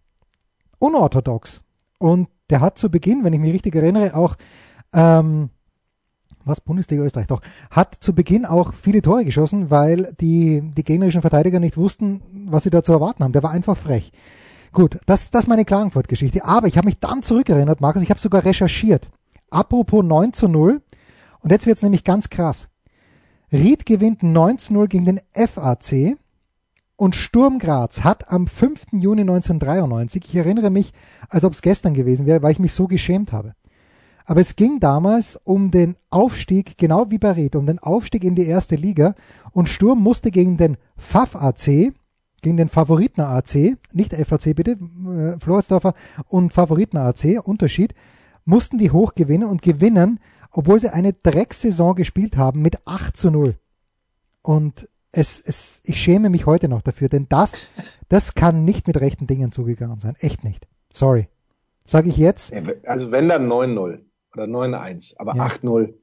[0.80, 1.62] unorthodox.
[1.99, 4.36] Und der hat zu Beginn, wenn ich mich richtig erinnere, auch
[4.93, 5.49] ähm,
[6.45, 11.21] was Bundesliga Österreich doch, hat zu Beginn auch viele Tore geschossen, weil die, die gegnerischen
[11.21, 13.34] Verteidiger nicht wussten, was sie da zu erwarten haben.
[13.34, 14.12] Der war einfach frech.
[14.71, 16.45] Gut, das, das ist meine Klagenfurt-Geschichte.
[16.45, 19.10] Aber ich habe mich dann zurückerinnert, Markus, ich habe sogar recherchiert.
[19.49, 20.81] Apropos 9 zu 0.
[21.39, 22.67] Und jetzt wird's nämlich ganz krass.
[23.51, 26.17] Ried gewinnt 9 zu 0 gegen den FAC.
[26.97, 28.88] Und Sturm Graz hat am 5.
[28.93, 30.93] Juni 1993, ich erinnere mich,
[31.29, 33.53] als ob es gestern gewesen wäre, weil ich mich so geschämt habe.
[34.25, 38.35] Aber es ging damals um den Aufstieg, genau wie bei Ried, um den Aufstieg in
[38.35, 39.15] die erste Liga.
[39.51, 41.93] Und Sturm musste gegen den FAF AC,
[42.41, 45.93] gegen den Favoriten AC, nicht FAC bitte, äh, Floridsdorfer
[46.27, 47.93] und Favoriten AC, Unterschied,
[48.45, 50.19] mussten die hoch gewinnen und gewinnen,
[50.51, 53.55] obwohl sie eine Drecksaison gespielt haben mit 8 zu 0.
[54.41, 57.57] Und es, es, ich schäme mich heute noch dafür, denn das,
[58.09, 60.15] das kann nicht mit rechten Dingen zugegangen sein.
[60.19, 60.67] Echt nicht.
[60.91, 61.29] Sorry.
[61.85, 62.51] Sage ich jetzt.
[62.85, 63.99] Also wenn dann 9-0
[64.36, 65.45] oder 9-1, aber ja.
[65.45, 65.93] 8-0.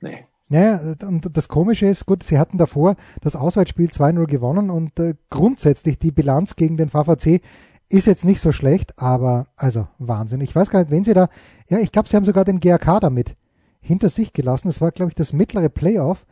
[0.00, 0.24] Nee.
[0.50, 5.14] Naja, und das Komische ist, gut, sie hatten davor das Auswärtsspiel 2-0 gewonnen und äh,
[5.28, 7.42] grundsätzlich die Bilanz gegen den VVC
[7.90, 10.40] ist jetzt nicht so schlecht, aber also Wahnsinn.
[10.40, 11.28] Ich weiß gar nicht, wenn sie da,
[11.68, 13.36] ja, ich glaube, sie haben sogar den GAK damit
[13.80, 14.68] hinter sich gelassen.
[14.68, 16.26] Das war, glaube ich, das mittlere Playoff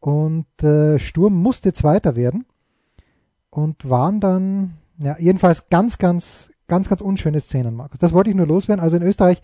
[0.00, 2.46] und äh, Sturm musste Zweiter werden
[3.50, 7.98] und waren dann, ja, jedenfalls ganz, ganz, ganz, ganz unschöne Szenen, Markus.
[7.98, 8.82] Das wollte ich nur loswerden.
[8.82, 9.42] Also in Österreich,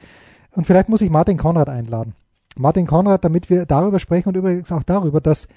[0.55, 2.15] und vielleicht muss ich Martin Konrad einladen.
[2.57, 5.49] Martin Konrad, damit wir darüber sprechen und übrigens auch darüber, dass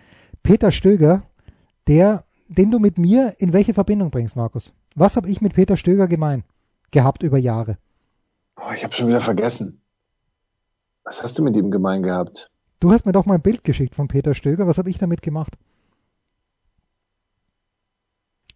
[0.43, 1.23] Peter Stöger,
[1.87, 4.73] der, den du mit mir in welche Verbindung bringst, Markus?
[4.95, 6.43] Was habe ich mit Peter Stöger gemein
[6.91, 7.77] gehabt über Jahre?
[8.55, 9.81] Oh, ich habe schon wieder vergessen.
[11.03, 12.51] Was hast du mit ihm gemein gehabt?
[12.79, 14.67] Du hast mir doch mal ein Bild geschickt von Peter Stöger.
[14.67, 15.53] Was habe ich damit gemacht?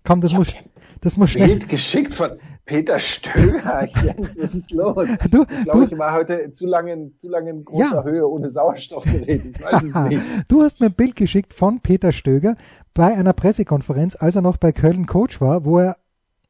[0.04, 0.54] Komm, das ich muss,
[1.02, 1.48] das muss schnell.
[1.48, 2.40] Bild geschickt von
[2.72, 3.86] Peter Stöger.
[4.04, 5.06] Jens, was ist los?
[5.30, 8.04] Du, ich glaube, ich war heute zu lange, in, zu lange in großer ja.
[8.06, 9.44] Höhe ohne Sauerstoffgerät.
[9.46, 10.22] Ich weiß es nicht.
[10.48, 12.56] Du hast mir ein Bild geschickt von Peter Stöger
[12.94, 15.98] bei einer Pressekonferenz, als er noch bei Köln Coach war, wo er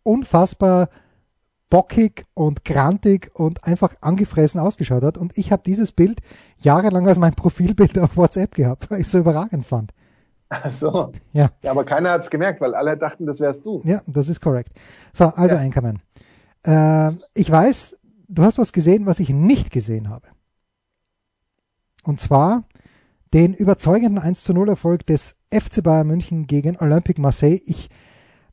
[0.04, 0.90] unfassbar
[1.72, 5.18] bockig und grantig und einfach angefressen ausgeschaut hat.
[5.18, 6.20] Und ich habe dieses Bild
[6.60, 9.92] jahrelang als mein Profilbild auf WhatsApp gehabt, weil ich es so überragend fand.
[10.54, 11.14] Ach so.
[11.32, 11.50] Ja.
[11.64, 13.82] ja aber keiner hat es gemerkt, weil alle dachten, das wärst du.
[13.86, 14.74] Ja, das ist korrekt.
[15.14, 15.62] So, also ja.
[15.62, 16.02] Einkommen.
[16.64, 20.28] Äh, ich weiß, du hast was gesehen, was ich nicht gesehen habe.
[22.04, 22.66] Und zwar
[23.34, 27.62] den überzeugenden 1 zu 0 Erfolg des FC Bayern München gegen Olympique Marseille.
[27.66, 27.90] Ich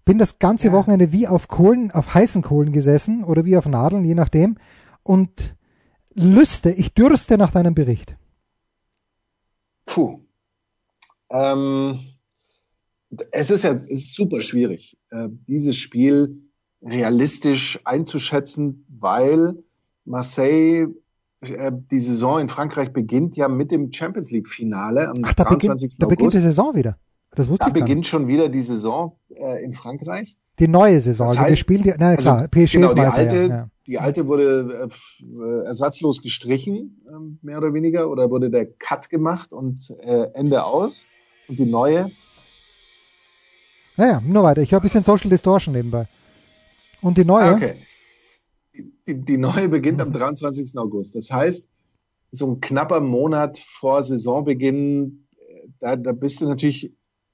[0.04, 0.72] bin das ganze ja.
[0.72, 4.56] Wochenende wie auf Kohlen, auf heißen Kohlen gesessen oder wie auf Nadeln, je nachdem.
[5.02, 5.56] Und
[6.14, 8.16] lüste, ich dürste nach deinem Bericht.
[9.84, 10.20] Puh.
[11.30, 11.98] Ähm,
[13.32, 16.42] es ist ja es ist super schwierig, äh, dieses Spiel
[16.82, 19.62] realistisch einzuschätzen, weil
[20.04, 20.88] Marseille
[21.40, 25.44] äh, die Saison in Frankreich beginnt ja mit dem Champions League Finale am Ach, da
[25.44, 25.88] 23.
[25.88, 26.98] Beginnt, da beginnt die Saison wieder.
[27.32, 30.36] Das wusste da ich beginnt schon wieder die Saison äh, in Frankreich.
[30.58, 31.28] Die neue Saison.
[31.28, 33.70] Das heißt, also wir spielen die, klar, also, PSG genau, die alte, ja.
[33.86, 34.88] die alte wurde
[35.22, 40.64] äh, ersatzlos gestrichen, äh, mehr oder weniger, oder wurde der Cut gemacht und äh, Ende
[40.64, 41.06] aus.
[41.48, 42.10] Und die neue.
[43.96, 44.62] Naja, nur weiter.
[44.62, 46.06] Ich höre ein bisschen Social Distortion nebenbei.
[47.00, 47.44] Und die neue?
[47.44, 47.74] Ah, okay.
[48.74, 50.76] Die, die, die neue beginnt am 23.
[50.76, 51.14] August.
[51.14, 51.68] Das heißt,
[52.30, 56.92] so ein knapper Monat vor Saisonbeginn, äh, da, da bist du natürlich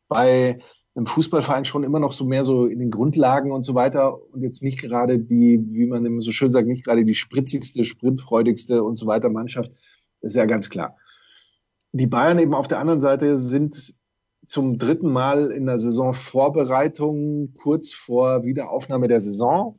[0.09, 0.59] bei
[0.95, 4.43] einem Fußballverein schon immer noch so mehr so in den Grundlagen und so weiter und
[4.43, 8.83] jetzt nicht gerade die, wie man immer so schön sagt, nicht gerade die spritzigste, sprintfreudigste
[8.85, 9.73] und so weiter Mannschaft.
[10.21, 10.97] Das ist ja ganz klar.
[11.93, 13.95] Die Bayern eben auf der anderen Seite sind
[14.47, 19.75] zum dritten Mal in der Saisonvorbereitung kurz vor Wiederaufnahme der Saison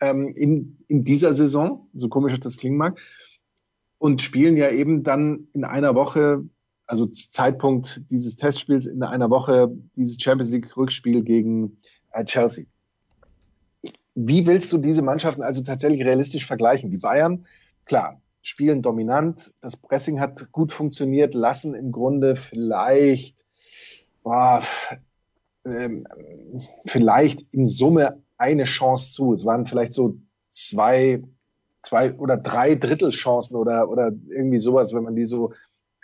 [0.00, 3.00] ähm, in, in dieser Saison, so komisch das klingen mag,
[3.98, 6.44] und spielen ja eben dann in einer Woche
[6.88, 11.78] also Zeitpunkt dieses Testspiels in einer Woche dieses Champions League Rückspiel gegen
[12.12, 12.64] äh, Chelsea.
[14.14, 16.90] Wie willst du diese Mannschaften also tatsächlich realistisch vergleichen?
[16.90, 17.46] Die Bayern,
[17.84, 23.44] klar, spielen dominant, das Pressing hat gut funktioniert, lassen im Grunde vielleicht,
[24.22, 24.62] boah,
[25.66, 26.06] ähm,
[26.86, 29.34] vielleicht in Summe eine Chance zu.
[29.34, 30.16] Es waren vielleicht so
[30.48, 31.22] zwei,
[31.82, 35.52] zwei oder drei Drittelchancen oder, oder irgendwie sowas, wenn man die so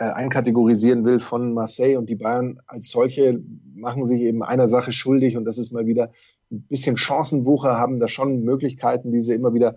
[0.05, 3.41] äh, einkategorisieren will von Marseille und die Bayern als solche
[3.75, 6.11] machen sich eben einer Sache schuldig und das ist mal wieder
[6.51, 9.77] ein bisschen Chancenwucher, haben da schon Möglichkeiten, diese immer wieder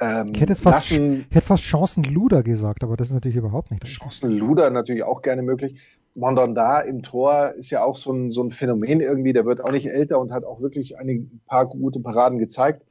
[0.00, 1.26] ähm, ich hätte, fast, lassen.
[1.30, 3.86] Ich hätte fast Chancenluder gesagt, aber das ist natürlich überhaupt nicht.
[3.86, 5.80] Chancenluder natürlich auch gerne möglich.
[6.14, 9.72] Mondonda im Tor ist ja auch so ein, so ein Phänomen irgendwie, der wird auch
[9.72, 12.84] nicht älter und hat auch wirklich ein paar gute Paraden gezeigt.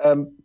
[0.00, 0.38] Ähm,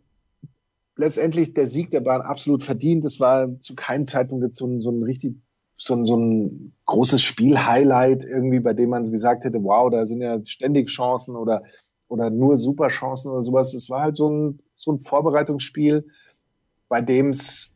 [1.00, 3.04] letztendlich der Sieg der Bahn absolut verdient.
[3.04, 5.34] Es war zu keinem Zeitpunkt jetzt so ein, so ein richtig
[5.76, 10.20] so ein, so ein großes Spiel-Highlight irgendwie, bei dem man gesagt hätte, wow, da sind
[10.20, 11.62] ja ständig Chancen oder,
[12.06, 13.72] oder nur Superchancen oder sowas.
[13.72, 16.06] Es war halt so ein, so ein Vorbereitungsspiel,
[16.90, 17.74] bei dem es,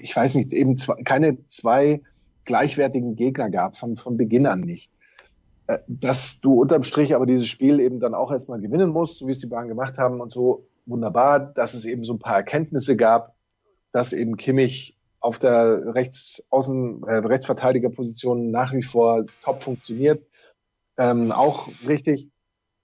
[0.00, 2.00] ich weiß nicht, eben zwei, keine zwei
[2.46, 4.90] gleichwertigen Gegner gab, von, von Beginn an nicht.
[5.66, 9.26] Äh, dass du unterm Strich aber dieses Spiel eben dann auch erstmal gewinnen musst, so
[9.26, 12.36] wie es die Bahn gemacht haben und so, wunderbar, dass es eben so ein paar
[12.36, 13.34] Erkenntnisse gab,
[13.92, 20.24] dass eben Kimmich auf der Rechtsaußen, äh, Rechtsverteidigerposition nach wie vor top funktioniert.
[20.96, 22.30] Ähm, auch richtig.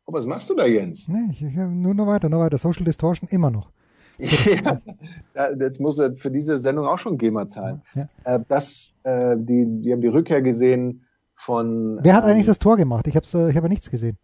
[0.06, 1.08] Oh, was machst du da, Jens?
[1.08, 2.58] Nee, ich, ich, nur noch weiter, noch weiter.
[2.58, 3.70] Social Distortion immer noch.
[4.18, 7.82] ja, jetzt muss er für diese Sendung auch schon GEMA zahlen.
[7.94, 8.36] Ja.
[8.36, 11.98] Äh, das, äh, die, die haben die Rückkehr gesehen von.
[12.02, 13.06] Wer hat ähm, eigentlich das Tor gemacht?
[13.06, 14.18] Ich habe äh, ich hab ja nichts gesehen.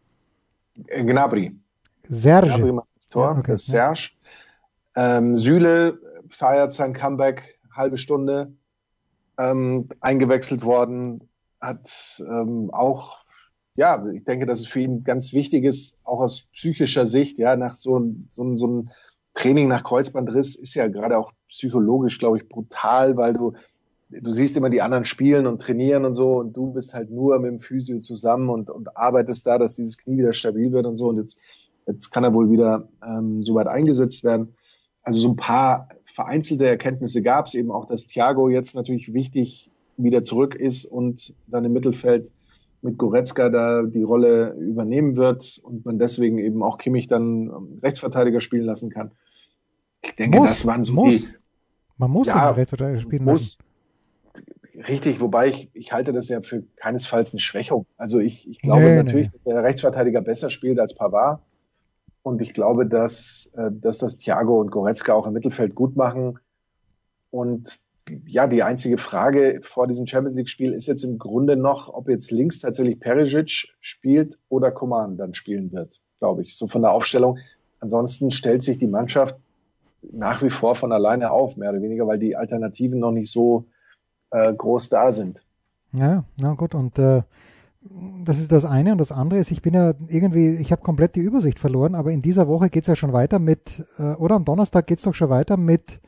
[0.77, 1.57] Gnabry.
[2.09, 2.49] Serge.
[2.49, 4.11] Gnabry Tor, ja, okay, das Serge.
[4.97, 8.53] Ähm, Süle feiert sein Comeback, halbe Stunde,
[9.39, 11.29] ähm, eingewechselt worden,
[11.61, 13.25] hat ähm, auch,
[13.75, 17.57] ja, ich denke, dass es für ihn ganz wichtig ist, auch aus psychischer Sicht, ja,
[17.57, 18.91] nach so, so, so einem
[19.35, 23.55] Training nach Kreuzbandriss ist ja gerade auch psychologisch, glaube ich, brutal, weil du,
[24.11, 27.39] du siehst immer die anderen spielen und trainieren und so und du bist halt nur
[27.39, 30.97] mit dem Physio zusammen und, und arbeitest da, dass dieses Knie wieder stabil wird und
[30.97, 31.41] so und jetzt
[31.93, 34.55] Jetzt kann er wohl wieder ähm, soweit eingesetzt werden.
[35.03, 39.71] Also so ein paar vereinzelte Erkenntnisse gab es eben auch, dass Thiago jetzt natürlich wichtig
[39.97, 42.33] wieder zurück ist und dann im Mittelfeld
[42.83, 47.77] mit Goretzka da die Rolle übernehmen wird und man deswegen eben auch Kimmich dann ähm,
[47.83, 49.11] Rechtsverteidiger spielen lassen kann.
[50.03, 51.23] Ich denke, muss, das waren so muss.
[51.23, 51.29] die.
[51.99, 53.59] Man muss ja, Rechtsverteidiger spielen muss.
[53.59, 53.71] lassen.
[54.89, 57.85] Richtig, wobei ich, ich halte das ja für keinesfalls eine Schwächung.
[57.99, 59.33] Also ich, ich glaube nee, natürlich, nee.
[59.35, 61.43] dass der Rechtsverteidiger besser spielt als Pavard.
[62.23, 66.39] Und ich glaube, dass, äh, dass das Thiago und Goretzka auch im Mittelfeld gut machen.
[67.31, 67.81] Und
[68.27, 72.31] ja, die einzige Frage vor diesem Champions League-Spiel ist jetzt im Grunde noch, ob jetzt
[72.31, 77.39] links tatsächlich Perisic spielt oder Coman dann spielen wird, glaube ich, so von der Aufstellung.
[77.79, 79.37] Ansonsten stellt sich die Mannschaft
[80.13, 83.67] nach wie vor von alleine auf, mehr oder weniger, weil die Alternativen noch nicht so
[84.31, 85.45] äh, groß da sind.
[85.93, 86.75] Ja, na gut.
[86.75, 87.23] Und äh,
[87.83, 91.17] das ist das eine und das andere ist, ich bin ja irgendwie, ich habe komplett
[91.17, 94.37] die Übersicht verloren, aber in dieser Woche geht es ja schon weiter mit, äh, oder
[94.37, 96.01] am Donnerstag geht es doch schon weiter mit,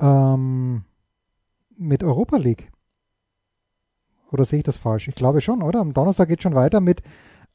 [0.00, 0.84] ähm,
[1.78, 2.70] mit Europa League.
[4.30, 5.08] Oder sehe ich das falsch?
[5.08, 5.80] Ich glaube schon, oder?
[5.80, 7.02] Am Donnerstag geht es schon weiter mit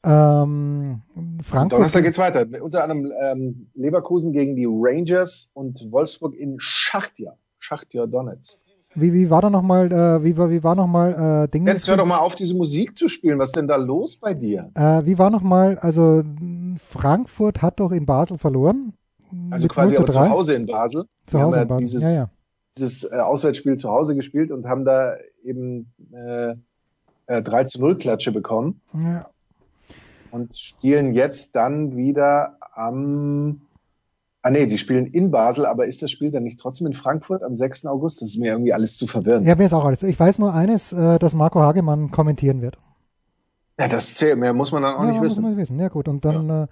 [0.04, 1.02] ähm,
[1.40, 1.54] Frankfurt.
[1.54, 2.46] Am Donnerstag geht es weiter.
[2.60, 7.38] Unter anderem ähm, Leverkusen gegen die Rangers und Wolfsburg in Schachtja.
[7.58, 8.65] Schachtja Donetsk.
[8.96, 11.70] Wie, wie war da nochmal, äh, wie, wie war nochmal äh, Dinge?
[11.70, 13.38] Jetzt hör doch mal auf, diese Musik zu spielen.
[13.38, 14.70] Was ist denn da los bei dir?
[14.74, 16.24] Äh, wie war nochmal, also
[16.88, 18.94] Frankfurt hat doch in Basel verloren.
[19.50, 21.04] Also quasi zu, zu Hause in Basel.
[21.26, 21.84] Zu Hause in Basel.
[21.84, 22.28] Dieses, ja, ja.
[22.74, 26.54] dieses äh, Auswärtsspiel zu Hause gespielt und haben da eben äh,
[27.26, 28.80] äh, 3 zu 0 Klatsche bekommen.
[28.94, 29.28] Ja.
[30.30, 33.60] Und spielen jetzt dann wieder am
[34.46, 37.42] Ah nee, die spielen in Basel, aber ist das Spiel dann nicht trotzdem in Frankfurt
[37.42, 37.84] am 6.
[37.86, 38.22] August?
[38.22, 39.44] Das ist mir irgendwie alles zu verwirrend.
[39.44, 40.04] Ja, mir ist auch alles.
[40.04, 42.78] Ich weiß nur eines, äh, dass Marco Hagemann kommentieren wird.
[43.76, 45.42] Ja, das zählt, mehr muss man dann auch ja, nicht wissen.
[45.42, 45.80] Muss man wissen.
[45.80, 46.62] Ja gut, und dann ja.
[46.62, 46.66] äh,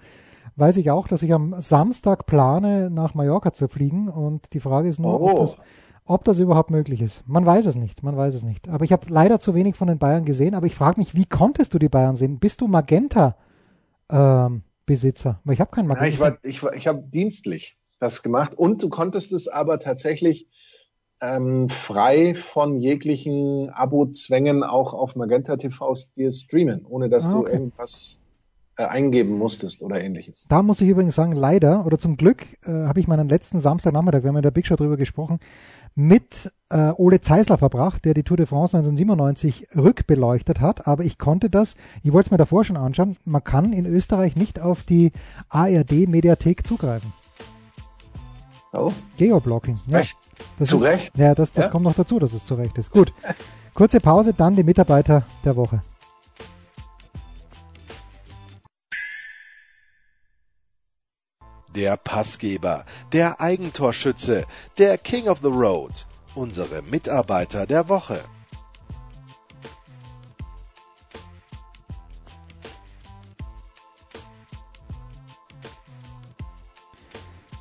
[0.55, 4.89] weiß ich auch, dass ich am Samstag plane, nach Mallorca zu fliegen und die Frage
[4.89, 5.31] ist nur, oh.
[5.31, 5.57] ob, das,
[6.05, 7.25] ob das überhaupt möglich ist.
[7.27, 8.69] Man weiß es nicht, man weiß es nicht.
[8.69, 11.27] Aber ich habe leider zu wenig von den Bayern gesehen, aber ich frage mich, wie
[11.27, 12.39] konntest du die Bayern sehen?
[12.39, 13.35] Bist du Magenta?
[14.13, 15.41] Ähm, Besitzer.
[15.45, 16.07] Weil ich habe keinen Magenta.
[16.07, 19.79] Ja, ich war, ich, war, ich habe dienstlich das gemacht und du konntest es aber
[19.79, 20.49] tatsächlich
[21.21, 27.53] ähm, frei von jeglichen Abo-Zwängen auch auf Magenta TV dir streamen, ohne dass ah, okay.
[27.53, 28.21] du irgendwas
[28.77, 30.47] äh, eingeben musstest oder ähnliches.
[30.49, 34.23] Da muss ich übrigens sagen, leider oder zum Glück äh, habe ich meinen letzten Samstagnachmittag,
[34.23, 35.39] wir haben in der Big Show drüber gesprochen,
[35.95, 40.87] mit äh, Ole Zeisler verbracht, der die Tour de France 1997 rückbeleuchtet hat.
[40.87, 44.37] Aber ich konnte das, ich wollte es mir davor schon anschauen, man kann in Österreich
[44.37, 45.13] nicht auf die
[45.49, 47.13] ARD-Mediathek zugreifen.
[48.73, 48.93] Oh.
[49.17, 49.79] Geoblocking.
[49.87, 49.99] Ja.
[49.99, 50.17] Recht.
[50.59, 51.13] Das zu ist, Recht?
[51.17, 51.71] Ja, das, das ja?
[51.71, 52.91] kommt noch dazu, dass es zu Recht ist.
[52.91, 53.13] Gut.
[53.73, 55.83] Kurze Pause, dann die Mitarbeiter der Woche.
[61.75, 64.47] Der Passgeber, der Eigentorschütze,
[64.79, 66.07] der King of the Road,
[66.37, 68.21] unsere Mitarbeiter der Woche.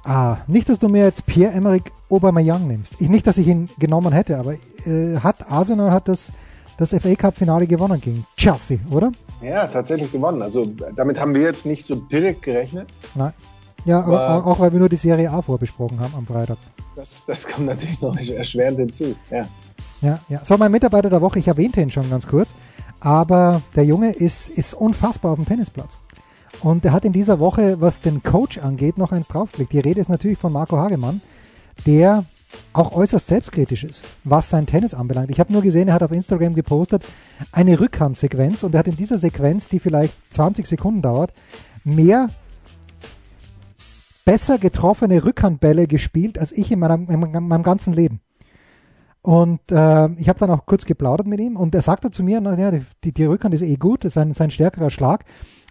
[0.05, 2.93] Ah, nicht, dass du mir jetzt Pierre-Emerick Aubameyang nimmst.
[2.99, 6.31] Ich, nicht, dass ich ihn genommen hätte, aber äh, hat Arsenal hat das,
[6.77, 9.11] das FA Cup Finale gewonnen gegen Chelsea, oder?
[9.41, 10.41] Ja, tatsächlich gewonnen.
[10.41, 12.89] Also damit haben wir jetzt nicht so direkt gerechnet.
[13.15, 13.33] Nein.
[13.85, 16.57] Ja, aber, aber auch, weil wir nur die Serie A vorbesprochen haben am Freitag.
[16.95, 19.15] Das, das kommt natürlich noch erschwerend hinzu.
[19.29, 19.47] Ja.
[20.01, 20.43] Ja, ja.
[20.43, 22.53] So, mein Mitarbeiter der Woche, ich erwähnte ihn schon ganz kurz,
[22.99, 25.99] aber der Junge ist, ist unfassbar auf dem Tennisplatz.
[26.61, 29.73] Und er hat in dieser Woche, was den Coach angeht, noch eins draufgelegt.
[29.73, 31.21] Die Rede ist natürlich von Marco Hagemann,
[31.85, 32.25] der
[32.71, 35.31] auch äußerst selbstkritisch ist, was sein Tennis anbelangt.
[35.31, 37.03] Ich habe nur gesehen, er hat auf Instagram gepostet
[37.51, 41.33] eine Rückhandsequenz und er hat in dieser Sequenz, die vielleicht 20 Sekunden dauert,
[41.83, 42.29] mehr
[44.25, 48.21] besser getroffene Rückhandbälle gespielt als ich in meinem, in meinem ganzen Leben.
[49.21, 52.41] Und äh, ich habe dann auch kurz geplaudert mit ihm und er sagte zu mir,
[52.41, 52.71] na, ja,
[53.03, 55.23] die, die Rückhand ist eh gut, ist ein, ist ein stärkerer Schlag.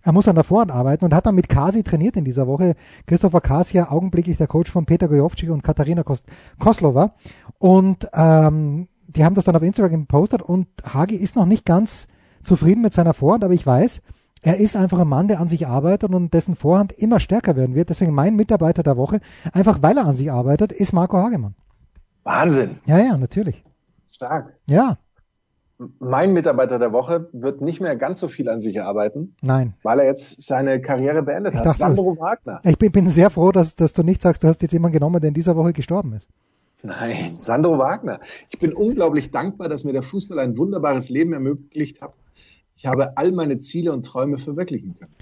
[0.02, 2.74] Er muss an der Vorhand arbeiten und hat dann mit Kasi trainiert in dieser Woche.
[3.06, 6.22] Christopher Kasia, augenblicklich der Coach von Peter Gojovci und Katharina Kos
[6.58, 7.14] Koslova.
[7.58, 12.08] Und ähm, die haben das dann auf Instagram gepostet und Hagi ist noch nicht ganz
[12.42, 14.00] zufrieden mit seiner Vorhand, aber ich weiß,
[14.42, 17.74] er ist einfach ein Mann, der an sich arbeitet und dessen Vorhand immer stärker werden
[17.74, 17.88] wird.
[17.88, 19.20] Deswegen mein Mitarbeiter der Woche,
[19.52, 21.54] einfach weil er an sich arbeitet, ist Marco Hagemann.
[22.24, 22.78] Wahnsinn.
[22.86, 23.64] Ja, ja, natürlich.
[24.10, 24.54] Stark.
[24.66, 24.98] Ja
[25.98, 29.34] mein Mitarbeiter der Woche wird nicht mehr ganz so viel an sich arbeiten.
[29.42, 29.74] Nein.
[29.82, 31.66] Weil er jetzt seine Karriere beendet ich hat.
[31.66, 32.60] Dachte, Sandro Wagner.
[32.64, 35.20] Ich bin, bin, sehr froh, dass, dass du nicht sagst, du hast jetzt jemanden genommen,
[35.20, 36.28] der in dieser Woche gestorben ist.
[36.82, 38.20] Nein, Sandro Wagner.
[38.50, 42.14] Ich bin unglaublich dankbar, dass mir der Fußball ein wunderbares Leben ermöglicht hat.
[42.82, 45.12] Ich habe all meine Ziele und Träume verwirklichen können.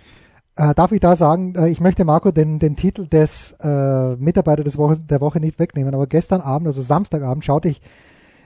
[0.57, 4.65] Äh, darf ich da sagen, äh, ich möchte Marco den, den Titel des äh, Mitarbeiter
[4.65, 7.83] des Woche, der Woche nicht wegnehmen, aber gestern Abend, also Samstagabend, schaute ich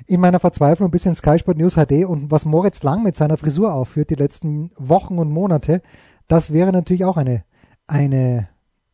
[0.08, 3.36] in meiner Verzweiflung ein bisschen Sky Sport News HD und was Moritz Lang mit seiner
[3.36, 5.80] Frisur aufführt die letzten Wochen und Monate,
[6.26, 7.44] das wäre natürlich auch eine,
[7.86, 8.48] eine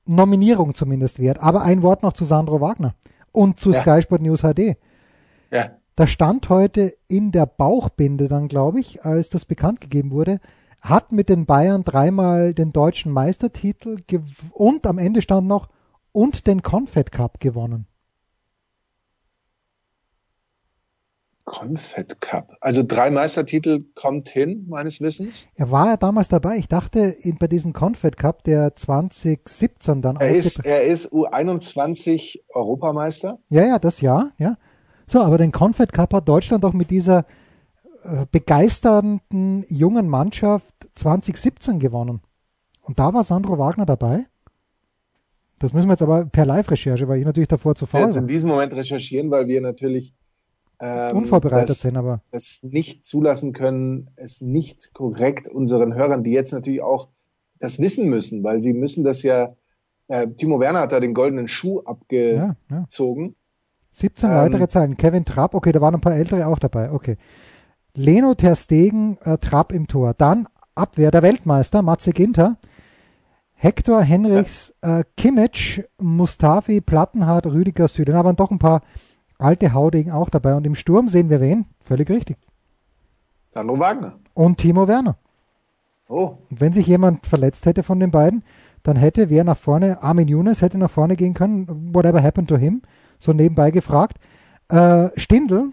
[0.05, 1.41] Nominierung zumindest wert.
[1.41, 2.95] Aber ein Wort noch zu Sandro Wagner
[3.33, 3.79] und zu ja.
[3.79, 4.77] Sky Sport News HD.
[5.51, 5.71] Ja.
[5.97, 10.41] Da stand heute in der Bauchbinde dann, glaube ich, als das bekannt gegeben wurde,
[10.81, 13.99] hat mit den Bayern dreimal den deutschen Meistertitel
[14.53, 15.69] und am Ende stand noch
[16.13, 17.87] und den Confed Cup gewonnen.
[21.51, 22.53] Confed Cup.
[22.61, 25.49] Also drei Meistertitel kommt hin, meines Wissens.
[25.57, 26.57] Er war ja damals dabei.
[26.57, 33.41] Ich dachte, bei diesem Confed Cup, der 2017 dann er ist, er ist U21 Europameister.
[33.49, 34.57] Ja, ja, das Jahr, ja.
[35.11, 37.27] So, aber den Confed Cup hat Deutschland auch mit dieser
[38.05, 42.21] äh, begeisternden jungen Mannschaft 2017 gewonnen.
[42.83, 44.27] Und da war Sandro Wagner dabei.
[45.59, 48.29] Das müssen wir jetzt aber per Live-Recherche, weil ich natürlich davor zu faul jetzt in
[48.29, 50.15] diesem Moment recherchieren, weil wir natürlich
[50.79, 56.31] ähm, unvorbereitet das, sind, aber es nicht zulassen können, es nicht korrekt unseren Hörern, die
[56.31, 57.09] jetzt natürlich auch
[57.59, 59.57] das wissen müssen, weil sie müssen das ja.
[60.07, 62.37] Äh, Timo Werner hat da den goldenen Schuh abgezogen.
[62.69, 62.85] Ja, ja.
[63.93, 64.97] 17 ähm, weitere Zeilen.
[64.97, 66.93] Kevin Trapp, okay, da waren ein paar ältere auch dabei.
[66.93, 67.17] Okay.
[67.95, 70.15] Leno Ter Stegen, äh, Trapp im Tor.
[70.15, 72.57] Dann Abwehr der Weltmeister, Matze Ginter.
[73.55, 75.01] Hector Henrichs, ja.
[75.01, 78.17] äh, Kimmich, Mustafi, Plattenhardt, Rüdiger Süden.
[78.17, 78.83] Aber doch ein paar
[79.39, 80.55] alte Haudegen auch dabei.
[80.55, 81.67] Und im Sturm sehen wir wen?
[81.83, 82.39] Völlig richtig.
[83.47, 84.19] Sandro Wagner.
[84.35, 85.17] Und Timo Werner.
[86.09, 86.39] Oh.
[86.51, 88.45] Und wenn sich jemand verletzt hätte von den beiden,
[88.83, 92.57] dann hätte wer nach vorne, Armin Younes hätte nach vorne gehen können, whatever happened to
[92.57, 92.83] him,
[93.21, 94.17] so nebenbei gefragt.
[94.69, 95.73] Äh, Stindl,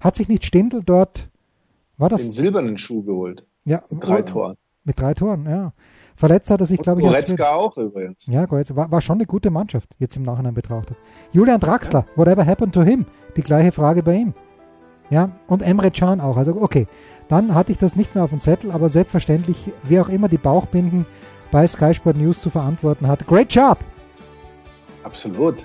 [0.00, 1.28] hat sich nicht Stindl dort,
[1.96, 2.22] war das?
[2.22, 3.46] Den silbernen Schuh geholt.
[3.64, 3.82] Ja.
[3.88, 4.56] Mit drei Toren.
[4.84, 5.72] Mit drei Toren, ja.
[6.16, 7.06] Verletzt hat er sich, glaube ich.
[7.06, 8.26] Goretzka auch übrigens.
[8.26, 10.96] Ja, Goretzka war, war, schon eine gute Mannschaft, jetzt im Nachhinein betrachtet.
[11.32, 12.16] Julian Draxler, ja.
[12.16, 13.06] whatever happened to him?
[13.36, 14.34] Die gleiche Frage bei ihm.
[15.10, 16.36] Ja, und Emre Can auch.
[16.36, 16.86] Also, okay,
[17.28, 20.38] dann hatte ich das nicht mehr auf dem Zettel, aber selbstverständlich, wer auch immer die
[20.38, 21.06] Bauchbinden
[21.50, 23.26] bei Sky Sport News zu verantworten hat.
[23.26, 23.78] Great job!
[25.04, 25.64] Absolut.